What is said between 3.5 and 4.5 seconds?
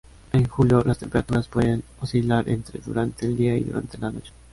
y durante la noche.